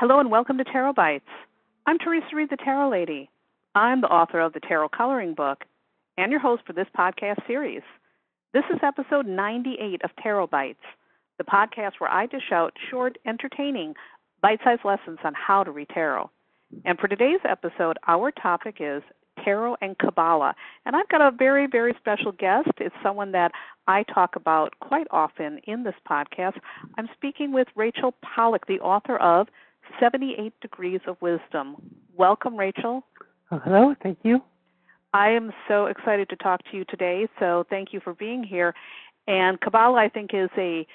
[0.00, 1.26] Hello and welcome to Tarot Bites.
[1.84, 3.28] I'm Theresa Reed, the Tarot Lady.
[3.74, 5.64] I'm the author of the Tarot Coloring Book
[6.16, 7.82] and your host for this podcast series.
[8.54, 10.84] This is episode 98 of Tarot Bites,
[11.36, 13.94] the podcast where I dish out short, entertaining,
[14.40, 16.30] bite sized lessons on how to read tarot.
[16.84, 19.02] And for today's episode, our topic is
[19.44, 20.54] tarot and Kabbalah.
[20.86, 22.70] And I've got a very, very special guest.
[22.78, 23.50] It's someone that
[23.88, 26.60] I talk about quite often in this podcast.
[26.96, 29.48] I'm speaking with Rachel Pollack, the author of
[30.00, 31.76] 78 Degrees of Wisdom.
[32.16, 33.02] Welcome, Rachel.
[33.50, 34.40] Oh, hello, thank you.
[35.14, 38.74] I am so excited to talk to you today, so thank you for being here.
[39.26, 40.86] And Kabbalah, I think, is a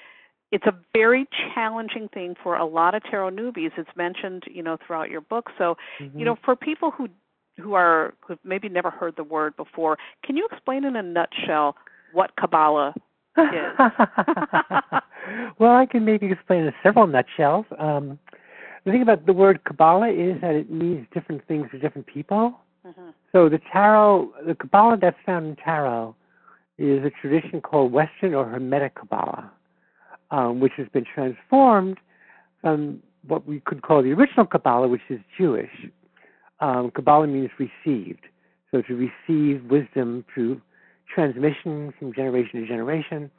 [0.52, 3.72] it's a very challenging thing for a lot of tarot newbies.
[3.76, 5.50] It's mentioned, you know, throughout your book.
[5.58, 6.18] So, Mm-hmm.
[6.18, 7.08] you know, for people who
[7.60, 11.76] who are who've maybe never heard the word before, can you explain in a nutshell
[12.12, 12.94] what Kabbalah
[13.38, 13.78] is?
[15.58, 17.66] well, I can maybe explain in several nutshells.
[17.78, 18.18] Um,
[18.84, 22.60] the thing about the word Kabbalah is that it means different things to different people.
[22.84, 26.14] hmm So the tarot, the Kabbalah that's found in tarot,
[26.78, 29.50] is a tradition called Western or Hermetic Kabbalah,
[30.30, 31.98] um, which has been transformed
[32.60, 35.70] from what we could call the original Kabbalah, which is Jewish.
[36.60, 38.26] Um, Kabbalah means received,
[38.70, 40.60] so to receive wisdom through
[41.12, 43.30] transmission from generation to generation.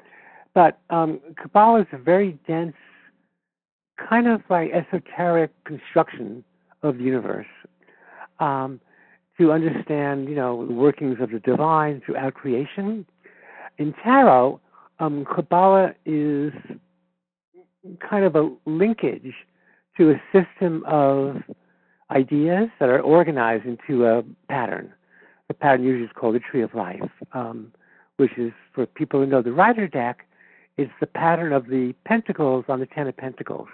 [0.54, 2.76] But um, Kabbalah is a very dense,
[3.98, 6.44] kind of like esoteric construction
[6.84, 7.48] of the universe.
[8.40, 8.80] Um,
[9.38, 13.06] to understand, you know, the workings of the divine throughout creation.
[13.78, 14.62] In tarot,
[15.00, 16.54] um, Kabbalah is
[18.00, 19.34] kind of a linkage
[19.98, 21.38] to a system of
[22.12, 24.94] ideas that are organized into a pattern.
[25.48, 27.72] The pattern usually is called the Tree of Life, um,
[28.18, 30.26] which is, for people who know the Rider deck,
[30.78, 33.70] it's the pattern of the pentacles on the Ten of Pentacles.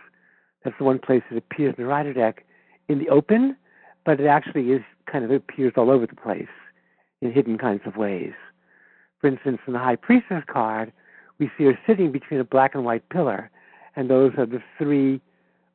[0.63, 2.45] That's the one place it appears in the Rider deck
[2.87, 3.55] in the open,
[4.05, 6.47] but it actually is kind of appears all over the place
[7.21, 8.33] in hidden kinds of ways.
[9.19, 10.91] For instance, in the High Priestess card,
[11.39, 13.49] we see her sitting between a black and white pillar,
[13.95, 15.21] and those are the three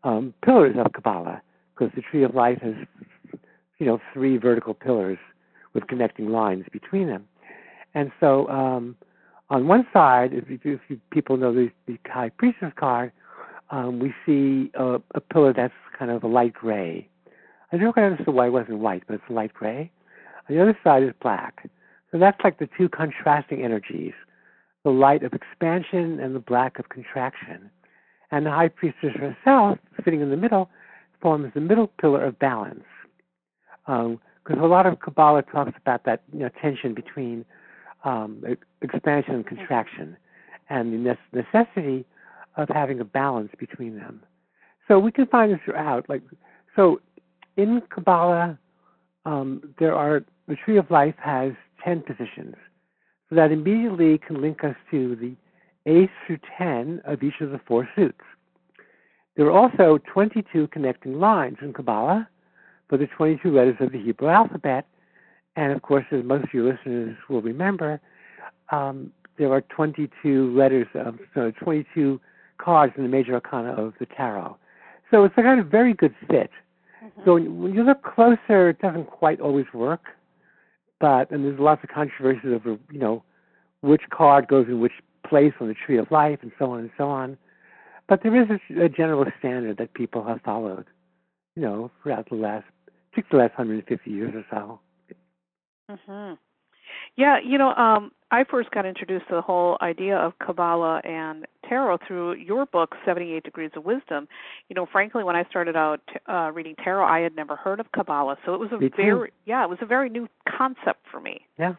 [0.05, 1.43] um, pillars of Kabbalah,
[1.75, 2.75] because the Tree of Life has,
[3.79, 5.19] you know, three vertical pillars
[5.75, 7.25] with connecting lines between them.
[7.95, 8.97] And so, um,
[9.49, 13.13] on one side, if, you, if you, people know the, the High Priestess card,
[13.71, 17.09] um, we see a, a pillar that's kind of a light gray.
[17.73, 19.91] I never quite understood why it wasn't white, but it's light gray.
[20.49, 21.69] The other side is black.
[22.13, 24.15] So that's like the two contrasting energies
[24.85, 27.69] the light of expansion and the black of contraction.
[28.31, 30.71] And the high priestess herself, sitting in the middle,
[31.21, 32.85] forms the middle pillar of balance.
[33.85, 37.45] Because a lot of Kabbalah talks about that you know, tension between
[38.05, 38.45] um,
[38.81, 40.17] expansion and contraction
[40.71, 42.05] and the ne- necessity
[42.57, 44.23] of having a balance between them.
[44.89, 46.09] So we can find this throughout.
[46.09, 46.23] Like,
[46.75, 47.01] so
[47.57, 48.59] in Kabbalah,
[49.25, 51.53] um, there are the Tree of Life has
[51.85, 52.55] ten positions,
[53.29, 55.35] so that immediately can link us to the
[55.91, 58.21] eighth through ten of each of the four suits.
[59.37, 62.29] There are also 22 connecting lines in Kabbalah
[62.89, 64.87] for the 22 letters of the Hebrew alphabet,
[65.57, 68.01] and of course, as most of your listeners will remember,
[68.71, 72.21] um, there are 22 letters of so 22
[72.59, 74.57] cards in the major arcana of the tarot.
[75.11, 76.51] So it's a kind of very good fit.
[77.25, 80.03] So when, you look closer, it doesn't quite always work.
[80.99, 83.23] But and there's lots of controversies over you know
[83.83, 84.93] which card goes in which
[85.29, 87.37] place on the tree of life and so on and so on.
[88.09, 90.87] But there is a, a general standard that people have followed,
[91.57, 92.65] you know, throughout the last,
[93.11, 95.97] particularly the last 150 years or so.
[96.07, 96.35] hmm
[97.17, 101.47] Yeah, you know, um, I first got introduced to the whole idea of Kabbalah and
[101.69, 104.29] tarot through your book, 78 Degrees of Wisdom.
[104.69, 107.91] You know, frankly, when I started out uh, reading tarot, I had never heard of
[107.93, 108.97] Kabbalah, so it was a Me too.
[108.97, 111.41] very yeah, it was a very new concept for me.
[111.59, 111.75] Yeah.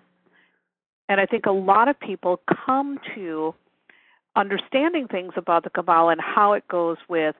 [1.09, 3.55] And I think a lot of people come to
[4.35, 7.35] understanding things about the Kabbalah and how it goes with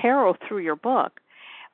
[0.00, 1.20] tarot through your book.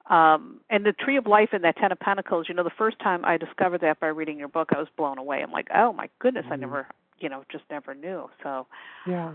[0.09, 2.99] Um, and the Tree of Life and that Ten of Pentacles, you know, the first
[2.99, 5.41] time I discovered that by reading your book, I was blown away.
[5.43, 6.61] I'm like, oh my goodness, I Mhm.
[6.61, 6.87] never,
[7.19, 8.29] you know, just never knew.
[8.43, 8.67] So,
[9.07, 9.33] Yeah.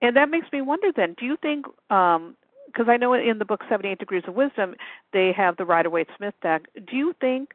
[0.00, 3.62] And that makes me wonder then, do you think, because I know in the book
[3.68, 4.74] 78 Degrees of Wisdom,
[5.12, 6.62] they have the Rider Waite Smith deck.
[6.74, 7.50] Do you think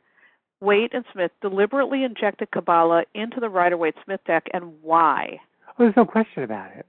[0.60, 5.40] Waite and Smith deliberately injected Kabbalah into the Rider Waite Smith deck and why?
[5.78, 6.86] Well, there's no question about it.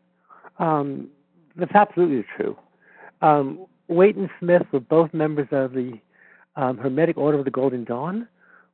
[0.58, 1.08] Um,
[1.56, 2.56] that's absolutely true.
[3.22, 6.00] Um, Waite and Smith were both members of the
[6.56, 8.28] um, Hermetic Order of the Golden Dawn,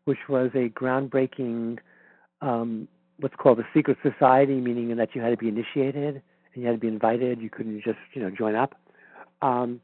[0.05, 1.79] which was a groundbreaking,
[2.41, 2.89] um,
[3.19, 6.23] what's called a secret society, meaning that you had to be initiated
[6.55, 7.41] and you had to be invited.
[7.41, 8.75] You couldn't just, you know, join up.
[9.43, 9.81] Um,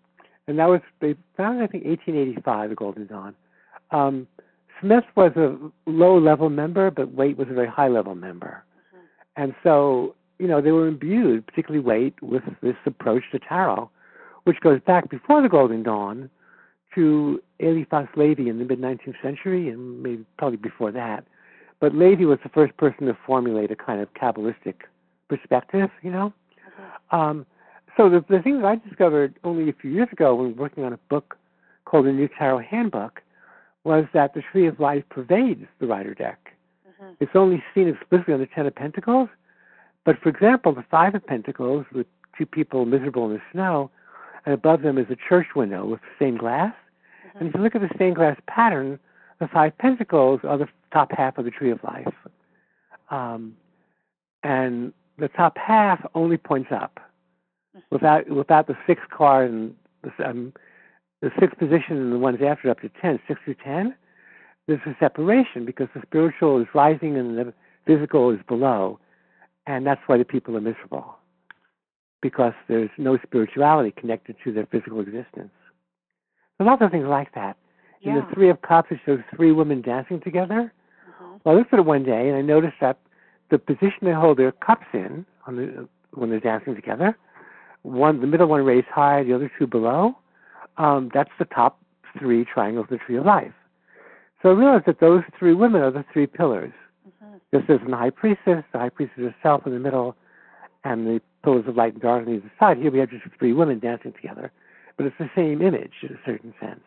[0.48, 3.34] and that was they founded I think 1885 the Golden Dawn.
[3.90, 4.26] Um,
[4.80, 8.64] Smith was a low level member, but Waite was a very high level member,
[8.94, 9.42] mm-hmm.
[9.42, 13.90] and so you know they were imbued, particularly Waite, with this approach to tarot,
[14.44, 16.30] which goes back before the Golden Dawn
[16.94, 21.24] to Eliphas Levi in the mid 19th century, and maybe probably before that.
[21.80, 24.74] But Levi was the first person to formulate a kind of Kabbalistic
[25.28, 26.32] perspective, you know.
[27.10, 27.46] Um,
[27.96, 30.92] so the, the thing that I discovered only a few years ago when working on
[30.92, 31.36] a book
[31.84, 33.22] called the New Tarot Handbook
[33.84, 36.52] was that the Tree of Life pervades the Rider deck.
[36.88, 37.12] Mm-hmm.
[37.20, 39.28] It's only seen explicitly on the Ten of Pentacles,
[40.04, 42.06] but for example, the Five of Pentacles with
[42.36, 43.90] two people miserable in the snow,
[44.44, 46.74] and above them is a church window with stained glass.
[47.28, 47.38] Mm-hmm.
[47.38, 48.98] And if you look at the stained glass pattern,
[49.38, 52.14] the Five Pentacles are the top half of the Tree of Life.
[53.10, 53.56] Um,
[54.42, 56.98] and the top half only points up.
[57.76, 57.80] Mm-hmm.
[57.90, 60.52] Without without the sixth card and the, um,
[61.22, 63.94] the sixth position and the ones after up to ten, six through ten,
[64.66, 67.52] there's a separation because the spiritual is rising and the
[67.86, 68.98] physical is below,
[69.66, 71.16] and that's why the people are miserable
[72.22, 75.52] because there's no spirituality connected to their physical existence.
[76.58, 77.56] So lots of things like that.
[78.00, 78.10] Yeah.
[78.10, 80.72] In the Three of Cups, it shows three women dancing together.
[81.08, 81.36] Mm-hmm.
[81.44, 82.98] Well, I looked at it one day and I noticed that
[83.50, 87.16] the position they hold their cups in on the, when they're dancing together,
[87.82, 90.16] one the middle one raised high, the other two below.
[90.76, 91.80] Um, that's the top
[92.18, 93.52] three triangles of the tree of life.
[94.42, 96.72] So I realized that those three women are the three pillars.
[97.08, 97.36] Mm-hmm.
[97.52, 100.16] This is the high priestess, the high priestess herself in the middle,
[100.84, 102.76] and the pillars of light and dark on either side.
[102.76, 104.52] Here we have just three women dancing together,
[104.96, 106.80] but it's the same image in a certain sense.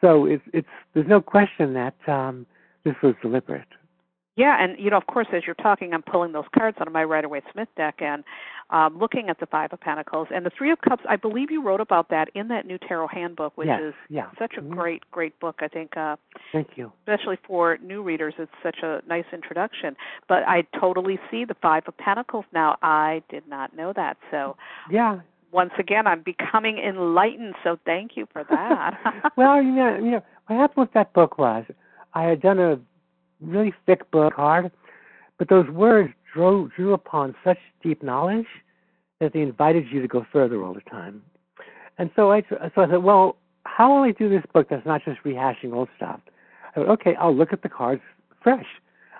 [0.00, 2.46] So it's it's there's no question that um,
[2.84, 3.66] this was deliberate.
[4.38, 6.92] Yeah, and you know, of course, as you're talking, I'm pulling those cards out of
[6.92, 8.22] my Rider Waite Smith deck and
[8.70, 11.02] um, looking at the Five of Pentacles and the Three of Cups.
[11.08, 14.30] I believe you wrote about that in that new tarot handbook, which yes, is yeah.
[14.38, 14.74] such a mm-hmm.
[14.74, 15.56] great, great book.
[15.60, 15.96] I think.
[15.96, 16.14] Uh,
[16.52, 16.92] Thank you.
[17.00, 19.96] Especially for new readers, it's such a nice introduction.
[20.28, 22.76] But I totally see the Five of Pentacles now.
[22.80, 24.56] I did not know that, so
[24.88, 25.18] yeah,
[25.50, 27.56] once again, I'm becoming enlightened.
[27.64, 29.32] So thank you for that.
[29.36, 31.64] well, you know, you know, what happened with that book was
[32.14, 32.78] I had done a
[33.40, 34.70] really thick book, hard,
[35.38, 38.46] but those words drew drew upon such deep knowledge
[39.20, 41.22] that they invited you to go further all the time.
[41.98, 45.04] And so I so I said, well, how will I do this book that's not
[45.04, 46.20] just rehashing old stuff?
[46.74, 48.02] I went, okay, I'll look at the cards
[48.42, 48.66] fresh.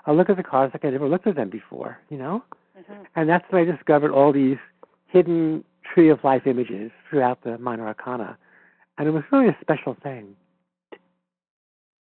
[0.06, 2.42] I'll look at the cards like I never looked at them before, you know.
[2.78, 3.02] Mm-hmm.
[3.16, 4.56] And that's when I discovered all these
[5.08, 8.38] hidden tree of life images throughout the minor arcana,
[8.96, 10.34] and it was really a special thing.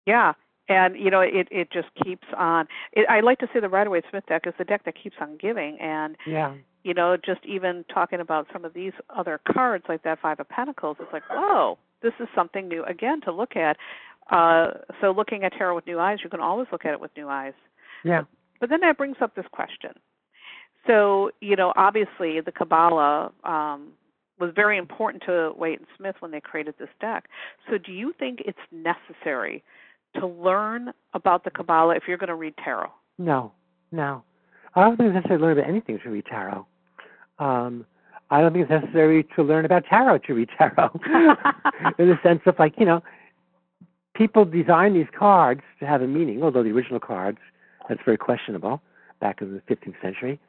[0.07, 0.33] Yeah,
[0.69, 2.67] and you know it it just keeps on.
[2.93, 5.17] It, I like to say the Rider Waite Smith deck is the deck that keeps
[5.21, 9.85] on giving, and yeah, you know just even talking about some of these other cards
[9.89, 13.57] like that Five of Pentacles, it's like whoa, this is something new again to look
[13.57, 13.77] at.
[14.31, 14.71] Uh,
[15.01, 17.29] so looking at tarot with new eyes, you can always look at it with new
[17.29, 17.53] eyes.
[18.05, 18.23] Yeah.
[18.61, 19.91] But then that brings up this question.
[20.87, 23.93] So, you know, obviously the Kabbalah um,
[24.39, 27.27] was very important to Waite and Smith when they created this deck.
[27.71, 29.63] So, do you think it's necessary
[30.15, 32.91] to learn about the Kabbalah if you're going to read tarot?
[33.19, 33.53] No,
[33.93, 34.23] no.
[34.75, 36.67] I don't think it's necessary to learn about anything to read tarot.
[37.39, 37.87] Um,
[38.31, 40.91] I don't think it's necessary to learn about tarot to read tarot.
[41.99, 43.03] in the sense of like, you know,
[44.15, 47.39] people design these cards to have a meaning, although the original cards,
[47.89, 48.81] that's very questionable
[49.21, 50.41] back in the 15th century.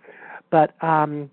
[0.50, 1.30] But um,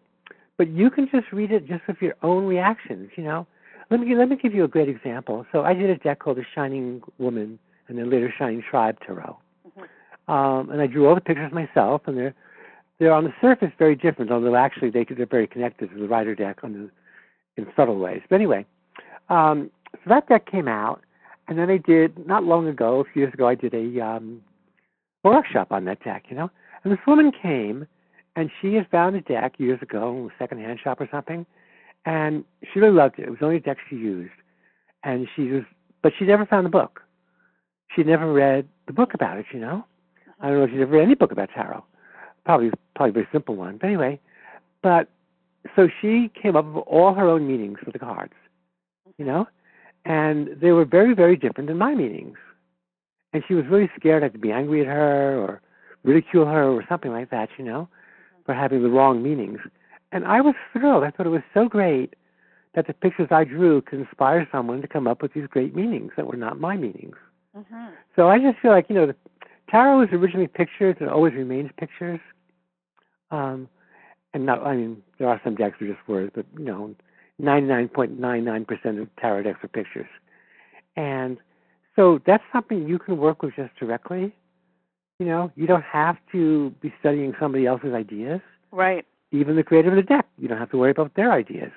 [0.58, 3.10] but you can just read it just with your own reactions.
[3.16, 3.46] You know,
[3.90, 5.46] let me let me give you a great example.
[5.52, 7.58] So I did a deck called the Shining Woman
[7.92, 10.32] and then later Shining Tribe Tarot, mm-hmm.
[10.32, 12.34] um, and I drew all the pictures myself, and they're
[12.98, 16.34] they're on the surface very different, although actually they they're very connected to the Rider
[16.34, 18.22] deck on the, in subtle ways.
[18.30, 18.64] But anyway,
[19.28, 21.02] um, so that deck came out,
[21.48, 24.40] and then I did not long ago, a few years ago, I did a um,
[25.22, 26.24] workshop on that deck.
[26.30, 26.50] You know,
[26.84, 27.86] and this woman came
[28.36, 31.44] and she had found a deck years ago, in a secondhand shop or something,
[32.06, 33.24] and she really loved it.
[33.24, 34.32] It was the only deck she used,
[35.04, 35.64] and she was,
[36.02, 37.02] but she never found the book.
[37.94, 39.46] She never read the book about it.
[39.52, 39.84] You know,
[40.40, 41.84] I don't know if she's ever read any book about tarot.
[42.44, 43.78] Probably, probably a very simple one.
[43.78, 44.20] But anyway,
[44.82, 45.08] but
[45.76, 48.34] so she came up with all her own meanings for the cards.
[49.18, 49.46] You know,
[50.04, 52.38] and they were very, very different than my meanings.
[53.32, 55.62] And she was really scared I would be angry at her or
[56.02, 57.48] ridicule her or something like that.
[57.58, 57.88] You know
[58.44, 59.60] for having the wrong meanings.
[60.10, 61.04] And I was thrilled.
[61.04, 62.14] I thought it was so great
[62.74, 66.12] that the pictures I drew could inspire someone to come up with these great meanings
[66.16, 67.16] that were not my meanings.
[67.56, 67.86] Mm-hmm.
[68.16, 69.16] So I just feel like, you know, the,
[69.70, 72.20] tarot was originally pictures and always remains pictures.
[73.30, 73.68] Um,
[74.34, 76.94] and not, I mean, there are some decks that are just words, but, you know,
[77.40, 80.06] 99.99% of tarot decks are pictures.
[80.96, 81.38] And
[81.96, 84.34] so that's something you can work with just directly.
[85.18, 88.40] You know, you don't have to be studying somebody else's ideas.
[88.70, 89.04] Right.
[89.30, 91.72] Even the creator of the deck, you don't have to worry about their ideas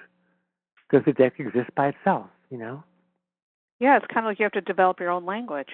[0.90, 2.84] because the deck exists by itself, you know?
[3.80, 5.70] Yeah, it's kind of like you have to develop your own language.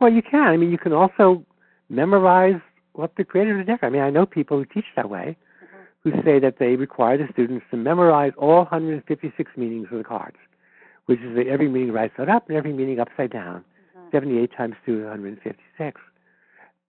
[0.00, 0.48] Well, you can.
[0.48, 1.44] I mean, you can also
[1.88, 2.60] memorize
[2.92, 3.80] what the creator deck.
[3.82, 6.10] I mean, I know people who teach that way, mm-hmm.
[6.10, 10.36] who say that they require the students to memorize all 156 meanings of the cards,
[11.06, 13.64] which is that every meaning right side up and every meaning upside down.
[13.96, 14.08] Mm-hmm.
[14.12, 16.00] 78 times 2 is 156.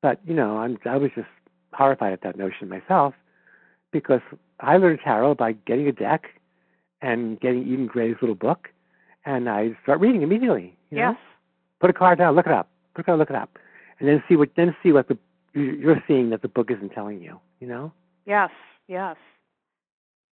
[0.02, 1.28] But, you know, I'm, I was just
[1.74, 3.14] horrified at that notion myself
[3.92, 4.22] because
[4.60, 6.24] I learned tarot by getting a deck
[7.02, 8.70] and getting Eden Gray's little book,
[9.26, 10.78] and I start reading immediately.
[10.90, 11.10] You know?
[11.10, 11.18] Yes.
[11.80, 12.70] Put a card down, look it up.
[12.94, 13.58] Put a card, look it up,
[14.00, 15.18] and then see what then see what the
[15.54, 17.40] you're seeing that the book isn't telling you.
[17.60, 17.92] You know.
[18.26, 18.50] Yes.
[18.88, 19.16] Yes.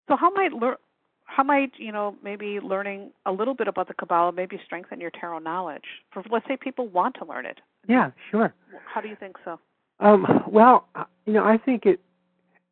[0.08, 0.76] So how might learn?
[1.24, 5.10] How might you know maybe learning a little bit about the Kabbalah maybe strengthen your
[5.10, 5.84] tarot knowledge?
[6.12, 7.60] For let's say people want to learn it.
[7.86, 8.54] Yeah, sure.
[8.92, 9.58] How do you think so?
[10.00, 12.00] Um, well, uh, you know, I think it.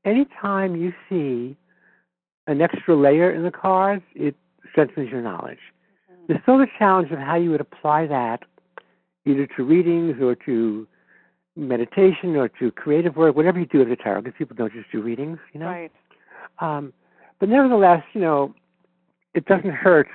[0.05, 1.57] Anytime you see
[2.47, 4.37] an extra layer in the cards, it
[4.71, 5.59] strengthens your knowledge.
[6.27, 8.43] There's still the challenge of how you would apply that
[9.25, 10.87] either to readings or to
[11.57, 14.91] meditation or to creative work, whatever you do with the tarot, because people don't just
[14.93, 15.67] do readings, you know.
[15.67, 15.93] Right.
[16.61, 16.93] Um,
[17.41, 18.55] but nevertheless, you know,
[19.35, 20.09] it doesn't hurt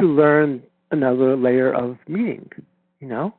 [0.00, 2.48] to learn another layer of meaning,
[3.00, 3.34] you know.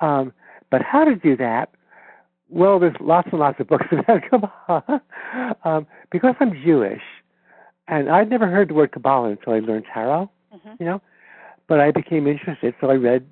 [0.00, 0.32] Um,
[0.70, 1.70] but how to do that?
[2.48, 5.02] Well, there's lots and lots of books about Kabbalah.
[5.64, 7.02] um, because I'm Jewish,
[7.88, 10.74] and I'd never heard the word Kabbalah until I learned tarot, mm-hmm.
[10.78, 11.02] you know.
[11.66, 13.26] But I became interested, so I read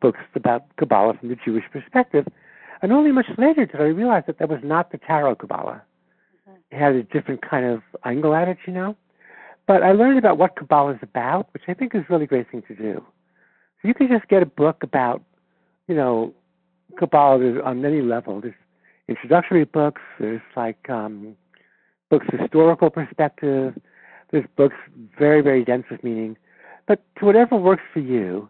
[0.00, 2.26] books about Kabbalah from the Jewish perspective.
[2.82, 5.82] And only much later did I realize that that was not the Tarot Kabbalah.
[6.48, 6.76] Mm-hmm.
[6.76, 8.96] It had a different kind of angle at it, you know.
[9.66, 12.50] But I learned about what Kabbalah is about, which I think is a really great
[12.50, 13.04] thing to do.
[13.80, 15.22] So you can just get a book about,
[15.88, 16.34] you know,
[16.98, 18.42] Kabbalah on many levels.
[18.42, 18.54] There's
[19.08, 20.02] introductory books.
[20.18, 21.36] There's like um,
[22.10, 23.74] books historical perspective.
[24.30, 24.76] There's books
[25.18, 26.36] very very dense with meaning.
[26.88, 28.48] But to whatever works for you,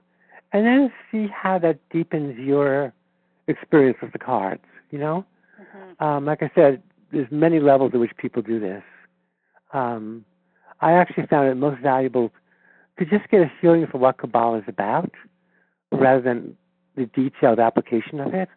[0.52, 2.94] and then see how that deepens your
[3.48, 4.62] experience with the cards.
[4.90, 5.26] You know,
[5.60, 6.02] mm-hmm.
[6.02, 8.82] um, like I said, there's many levels at which people do this.
[9.74, 10.24] Um,
[10.80, 12.32] I actually found it most valuable
[12.98, 15.10] to just get a feeling for what Kabbalah is about,
[15.92, 16.56] rather than
[16.96, 18.48] the detailed application of it.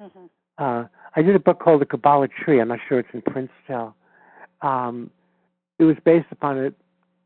[0.00, 0.26] Mm-hmm.
[0.58, 0.84] Uh,
[1.16, 2.60] I did a book called The Kabbalah Tree.
[2.60, 3.94] I'm not sure it's in print still.
[4.62, 5.10] Um,
[5.78, 6.72] it was based upon a,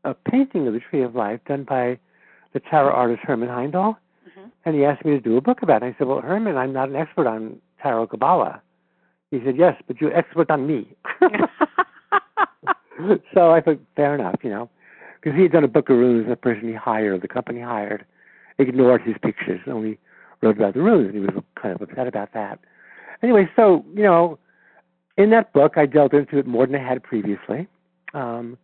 [0.03, 1.97] a painting of the Tree of Life done by
[2.53, 3.95] the tarot artist Herman Haindl.
[3.95, 4.47] Mm-hmm.
[4.65, 5.87] And he asked me to do a book about it.
[5.87, 8.61] I said, Well, Herman, I'm not an expert on tarot Kabbalah.
[9.31, 10.95] He said, Yes, but you're expert on me.
[13.33, 14.69] so I thought, fair enough, you know,
[15.21, 17.61] because he had done a book of runes, and the person he hired, the company
[17.61, 18.05] hired,
[18.59, 19.99] ignored his pictures, only
[20.41, 22.59] wrote about the runes, and he was kind of upset about that.
[23.21, 24.37] Anyway, so you know,
[25.17, 27.67] in that book, I delved into it more than I had previously,
[28.13, 28.57] um,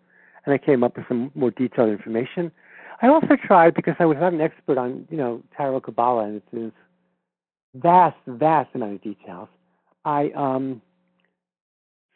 [0.46, 2.52] and I came up with some more detailed information.
[3.02, 6.42] I also tried because I was not an expert on you know tarot Kabbalah and
[6.54, 6.76] its
[7.76, 9.48] vast, vast amount of details.
[10.06, 10.82] I um,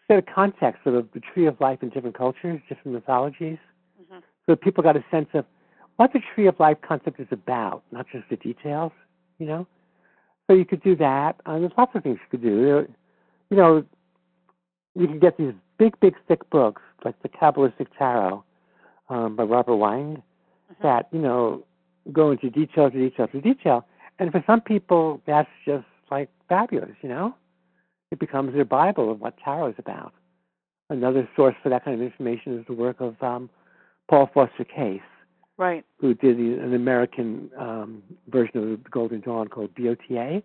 [0.08, 3.58] set a context of the tree of life in different cultures, different mythologies,
[4.02, 4.20] mm-hmm.
[4.46, 5.46] so people got a sense of
[5.98, 8.92] what the tree of life concept is about, not just the details.
[9.40, 9.68] You know,
[10.48, 11.38] so you could do that.
[11.46, 12.88] Um, there's lots of things you could do.
[13.50, 13.84] You know,
[14.96, 18.44] you can get these big, big, thick books like the Kabbalistic Tarot
[19.10, 20.22] um, by Robert Wang
[20.72, 20.88] mm-hmm.
[20.88, 21.64] that you know
[22.12, 23.86] go into detail to detail to detail.
[24.20, 26.96] And for some people, that's just like fabulous.
[27.02, 27.36] You know,
[28.12, 30.14] it becomes their Bible of what tarot is about.
[30.90, 33.50] Another source for that kind of information is the work of um,
[34.10, 35.02] Paul Foster Case,
[35.58, 35.84] right?
[36.00, 40.44] Who did the, an American um, version of the Golden Dawn called BOTA,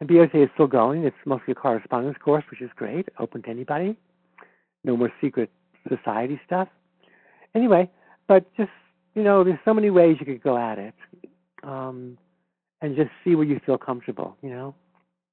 [0.00, 1.04] and BOTA is still going.
[1.04, 3.96] It's mostly a correspondence course, which is great, open to anybody.
[4.84, 5.50] No more secret
[5.88, 6.68] society stuff.
[7.54, 7.90] Anyway,
[8.28, 8.70] but just
[9.14, 10.94] you know, there's so many ways you could go at it,
[11.62, 12.16] um,
[12.80, 14.36] and just see where you feel comfortable.
[14.42, 14.74] You know.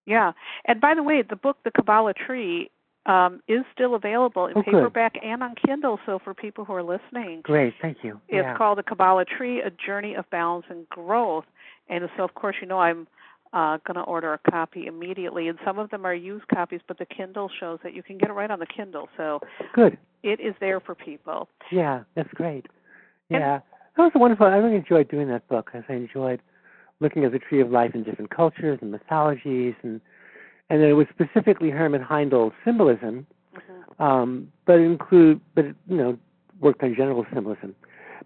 [0.06, 0.32] Yeah,
[0.66, 2.72] and by the way, the book The Kabbalah Tree
[3.06, 6.00] um, is still available in oh, paperback and on Kindle.
[6.06, 8.20] So for people who are listening, great, thank you.
[8.28, 8.58] It's yeah.
[8.58, 11.46] called The Kabbalah Tree: A Journey of Balance and Growth.
[11.90, 13.08] And so, of course, you know I'm
[13.54, 15.48] uh, going to order a copy immediately.
[15.48, 18.30] And some of them are used copies, but the Kindle shows that you can get
[18.30, 19.10] it right on the Kindle.
[19.18, 19.40] So
[19.74, 19.98] good.
[20.24, 21.48] It is there for people.
[21.72, 22.68] Yeah, that's great.
[23.30, 23.64] Yeah, and,
[23.98, 24.48] that was wonderful.
[24.48, 25.72] I really enjoyed doing that book.
[25.74, 26.42] I enjoyed
[27.00, 30.02] looking at the tree of life in different cultures and mythologies, and
[30.70, 33.26] and then it was specifically Herman Haindl's symbolism,
[33.56, 34.04] mm-hmm.
[34.04, 36.18] um, but include, but it, you know,
[36.60, 37.76] worked on general symbolism.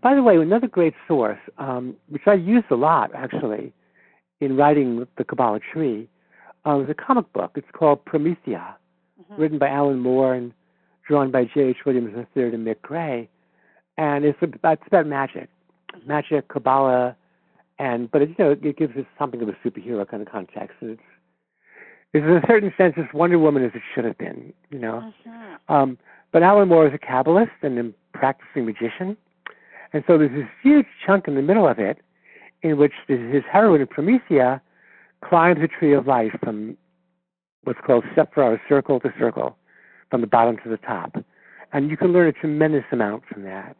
[0.02, 3.72] by the way, another great source, um, which I used a lot actually
[4.44, 6.08] in writing the Kabbalah tree,
[6.66, 7.52] uh, was a comic book.
[7.56, 8.76] It's called Promethea,
[9.22, 9.42] Mm-hmm.
[9.42, 10.52] written by Alan Moore and
[11.08, 11.78] drawn by J.H.
[11.86, 13.30] Williams III and Mick Gray.
[13.98, 15.50] And it's about, it's about magic,
[15.96, 16.08] Mhm.
[16.08, 17.16] magic, Kabbalah,
[17.80, 20.76] and but it, you know it gives it something of a superhero kind of context.
[20.82, 21.02] And it's
[22.14, 25.14] it's in a certain sense it's Wonder Woman as it should have been, you know.
[25.26, 25.58] Mhm.
[25.70, 25.98] Um,
[26.32, 29.16] but Alan Moore is a Kabbalist and a practicing magician.
[29.94, 32.00] And so there's this huge chunk in the middle of it
[32.64, 34.62] in which his heroine, Promethea,
[35.24, 36.78] climbs the tree of life from
[37.66, 39.58] what's called Sephira, or circle to circle,
[40.10, 41.16] from the bottom to the top.
[41.72, 43.76] And you can learn a tremendous amount from that.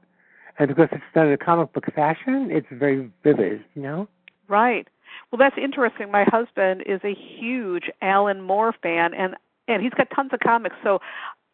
[0.60, 4.08] And because it's done in a comic book fashion, it's very vivid, you know?
[4.48, 4.88] Right.
[5.32, 6.12] Well, that's interesting.
[6.12, 9.36] My husband is a huge Alan Moore fan, and
[9.68, 10.76] and he's got tons of comics.
[10.84, 11.00] So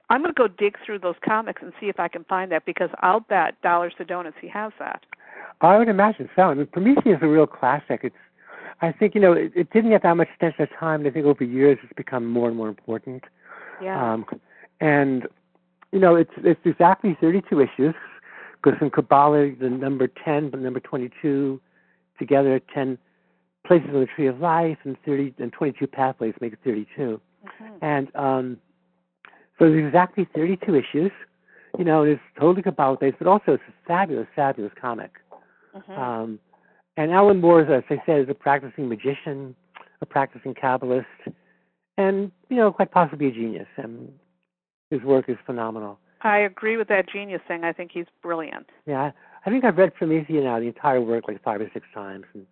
[0.10, 2.66] I'm going to go dig through those comics and see if I can find that
[2.66, 5.04] because I'll bet dollars to donuts he has that.
[5.62, 6.44] I would imagine so.
[6.44, 8.02] I mean, Promethea is a real classic.
[8.04, 8.16] It's,
[8.82, 11.10] I think, you know, it, it didn't get that much attention at the time, and
[11.10, 13.24] I think over years it's become more and more important.
[13.82, 14.14] Yeah.
[14.14, 14.26] Um,
[14.80, 15.28] and
[15.92, 17.96] you know, it's it's exactly 32 issues
[18.62, 21.60] because in Kabbalah the number 10 but number 22
[22.18, 22.98] together 10
[23.66, 27.20] places on the tree of life and 30 and 22 pathways make it 32.
[27.44, 27.78] Mhm.
[27.82, 28.58] And um,
[29.60, 31.12] so there's exactly 32 issues.
[31.78, 35.12] You know, it's totally based, but also it's a fabulous, fabulous comic.
[35.76, 35.98] Mhm.
[35.98, 36.40] Um,
[36.98, 39.56] and Alan Moore, as I said, is a practicing magician,
[40.02, 41.06] a practicing Kabbalist,
[41.98, 43.68] and you know, quite possibly a genius.
[43.78, 44.12] And
[44.90, 46.00] his work is phenomenal.
[46.22, 47.64] I agree with that genius thing.
[47.64, 48.70] I think he's brilliant.
[48.86, 49.14] Yeah, I,
[49.46, 52.46] I think I've read Promethea now the entire work like five or six times, and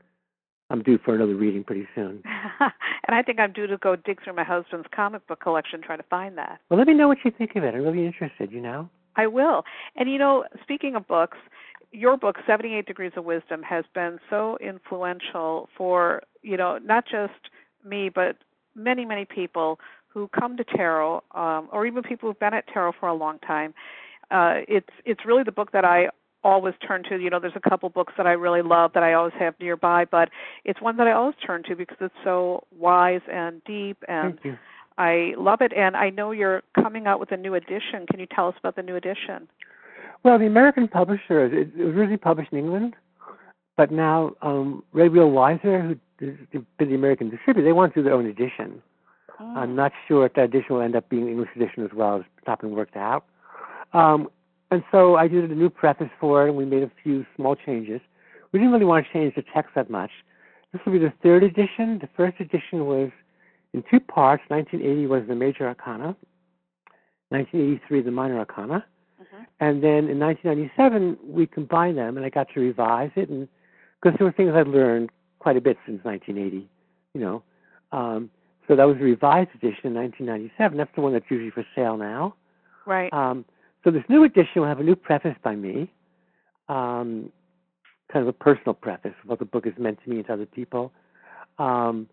[0.70, 2.22] I'm due for another reading pretty soon.
[2.60, 6.00] and I think I'm due to go dig through my husband's comic book collection trying
[6.00, 6.60] to find that.
[6.70, 7.74] Well, let me know what you think of it.
[7.74, 8.52] I'm really interested.
[8.52, 8.90] You know.
[9.16, 9.64] I will.
[9.96, 11.38] And you know, speaking of books,
[11.92, 17.34] your book 78 Degrees of Wisdom has been so influential for, you know, not just
[17.86, 18.38] me but
[18.76, 22.92] many many people who come to tarot um or even people who've been at tarot
[23.00, 23.74] for a long time.
[24.30, 26.10] Uh it's it's really the book that I
[26.48, 27.18] always turn to.
[27.18, 30.06] You know, there's a couple books that I really love that I always have nearby,
[30.06, 30.30] but
[30.64, 34.40] it's one that I always turn to because it's so wise and deep and.
[35.00, 38.08] I love it, and I know you're coming out with a new edition.
[38.10, 39.48] Can you tell us about the new edition?
[40.24, 42.96] Well, the American publisher, it, was originally published in England,
[43.76, 48.04] but now um, Red Wheel Weiser, who been the American distributor, they want to do
[48.06, 48.82] their own edition.
[49.40, 52.18] I'm not sure if that edition will end up being an English edition as well.
[52.18, 53.24] It's not been worked out.
[53.94, 54.30] Um,
[54.72, 57.56] and so I did a new preface for it, and we made a few small
[57.56, 58.02] changes.
[58.52, 60.12] We didn't really want to change the text that much.
[60.72, 62.00] This will be the third edition.
[62.00, 63.10] The first edition was
[63.74, 64.44] in two parts.
[64.50, 66.16] 1980 was the major arcana,
[67.30, 68.86] 1983 the minor arcana.
[69.20, 69.46] Mhm.
[69.60, 73.48] And then in 1997, we combined them, and I got to revise it, and
[74.02, 76.68] because there were things I'd learned quite a bit since 1980,
[77.14, 77.44] you know.
[77.92, 78.30] Um,
[78.68, 80.78] so that was a revised edition in 1997.
[80.78, 82.36] That's the one that's usually for sale now.
[82.86, 83.12] Right.
[83.14, 83.46] Um,
[83.88, 85.90] so this new edition will have a new preface by me,
[86.68, 87.32] um,
[88.12, 90.34] kind of a personal preface of what the book is meant to me and to
[90.34, 90.92] other people.
[91.58, 92.10] Um,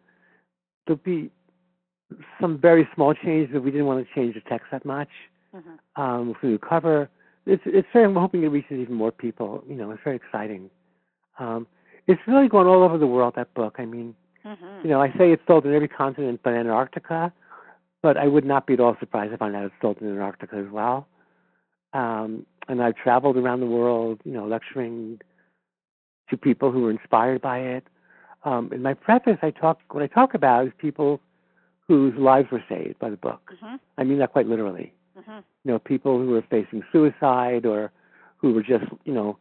[0.87, 1.33] there'll be
[2.41, 5.09] some very small changes, but we didn't want to change the text that much
[5.53, 5.79] Mhm.
[5.97, 7.11] um, with a new cover.
[7.45, 8.05] It's it's very.
[8.05, 9.65] I'm hoping it reaches even more people.
[9.67, 10.71] You know, it's very exciting.
[11.41, 11.67] Um,
[12.07, 13.35] it's really going all over the world.
[13.35, 13.81] That book.
[13.81, 14.85] I mean, Mhm.
[14.85, 17.33] you know, I say it's sold in every continent but Antarctica,
[18.01, 20.09] but I would not be at all surprised if I found out it's sold in
[20.09, 21.09] Antarctica as well.
[21.95, 25.21] Um, and I've traveled around the world, you know, lecturing
[26.29, 27.87] to people who were inspired by it.
[28.45, 31.21] Um, in my preface, I talk what I talk about is people
[31.87, 33.55] whose lives were saved by the book.
[33.63, 33.79] Mhm.
[33.97, 35.45] I mean that quite literally Mhm.
[35.65, 37.93] you know, people who were facing suicide or
[38.39, 39.39] who were just, you know,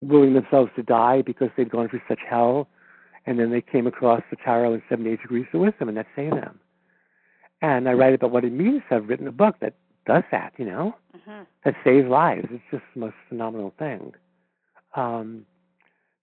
[0.00, 2.68] willing themselves to die because they'd gone through such hell,
[3.26, 6.36] and then they came across the tarot and 78 degrees of wisdom, and that saved
[6.36, 6.60] them.
[7.60, 9.74] And I write about what it means to have written a book that
[10.06, 11.46] does that, you know, Mhm.
[11.64, 12.48] that saves lives.
[12.50, 14.14] It's just the most phenomenal thing.
[14.94, 15.46] Um,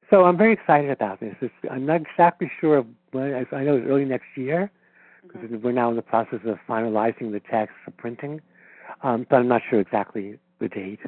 [0.10, 1.36] so I'm very excited about this.
[1.42, 3.34] It's, I'm not exactly sure of when.
[3.34, 4.72] I, I know it's early next year
[5.22, 5.62] because Mhm.
[5.62, 8.42] we're now in the process of finalizing the text for printing,
[9.04, 11.00] um, but I'm not sure exactly the date.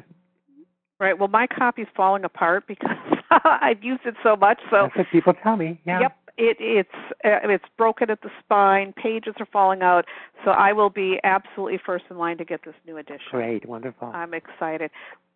[1.00, 1.18] Right.
[1.18, 2.96] Well, my copy's falling apart because
[3.30, 4.60] I've used it so much.
[4.70, 5.80] So That's what people tell me.
[5.84, 6.00] Yeah.
[6.00, 6.88] Yep, it it's
[7.24, 8.92] uh, it's broken at the spine.
[8.92, 10.06] Pages are falling out.
[10.44, 13.20] So I will be absolutely first in line to get this new edition.
[13.30, 13.66] Great.
[13.66, 14.08] Wonderful.
[14.08, 14.90] I'm excited.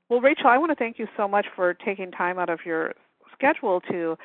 [0.08, 2.94] Well, Rachel, I want to thank you so much for taking time out of your
[3.32, 4.16] schedule to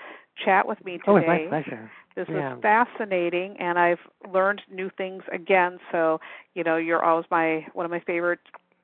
[0.44, 1.02] chat with me today.
[1.08, 1.92] oh, my pleasure.
[2.16, 2.54] This Yeah.
[2.54, 4.00] was fascinating, and I've
[4.32, 5.80] learned new things again.
[5.92, 6.20] So,
[6.56, 8.40] you know, you're always my one of my favorite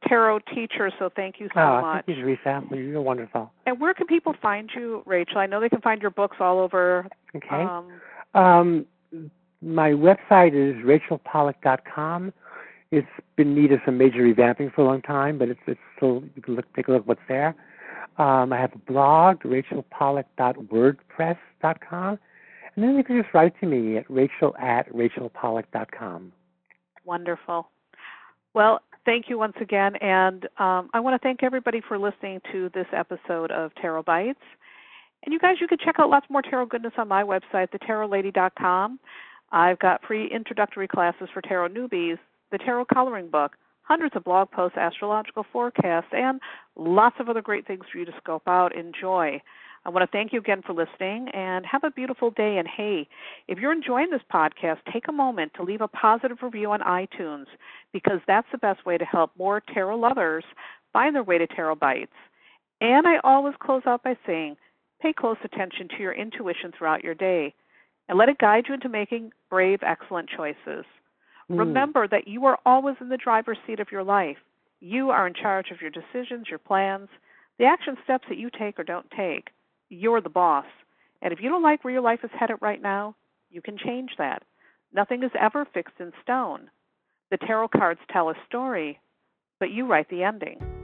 [0.07, 2.05] tarot teacher, so thank you so oh, much.
[2.05, 2.63] Thank you, Theresa.
[2.71, 3.51] You're wonderful.
[3.65, 5.37] And where can people find you, Rachel?
[5.37, 7.07] I know they can find your books all over.
[7.35, 7.63] Okay.
[7.63, 7.91] Um,
[8.33, 8.85] Um,
[9.61, 12.33] my website is rachelpollock.com.
[12.91, 16.41] It's been needed some major revamping for a long time, but it's it's still you
[16.41, 17.53] can look take a look what's there.
[18.17, 22.19] Um, I have a blog, rachelpollock.wordpress.com.
[22.75, 26.31] and then you can just write to me at rachel at rachelpollock.com.
[27.03, 27.69] Wonderful.
[28.53, 32.69] Well, thank you once again, and um, I want to thank everybody for listening to
[32.73, 34.37] this episode of Tarot Bites.
[35.23, 38.99] And you guys, you can check out lots more tarot goodness on my website, thetarotlady.com.
[39.49, 42.19] I've got free introductory classes for tarot newbies,
[42.51, 46.41] the tarot coloring book, hundreds of blog posts, astrological forecasts, and
[46.75, 48.75] lots of other great things for you to scope out.
[48.75, 49.41] Enjoy.
[49.88, 52.58] I want to thank you again for listening and have a beautiful day.
[52.58, 53.08] And hey,
[53.47, 57.45] if you're enjoying this podcast, take a moment to leave a positive review on iTunes
[57.93, 60.43] because that's the best way to help more tarot lovers
[60.91, 62.12] find their way to Tarot Bites.
[62.82, 64.58] And I always close out by saying,
[65.02, 67.54] pay close attention to your intuition throughout your day
[68.10, 70.86] and let it guide you into making brave, excellent choices.
[71.50, 71.60] Mm.
[71.60, 74.38] Remember that you are always in the driver's seat of your life.
[74.82, 77.08] You are in charge of your decisions, your plans,
[77.58, 79.47] the action steps that you take or don't take.
[79.89, 80.65] You're the boss.
[81.21, 83.15] And if you don't like where your life is headed right now,
[83.50, 84.43] you can change that.
[84.93, 86.69] Nothing is ever fixed in stone.
[87.32, 89.00] The tarot cards tell a story,
[89.60, 90.76] but you write the ending.